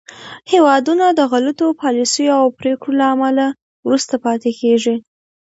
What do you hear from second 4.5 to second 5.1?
کېږي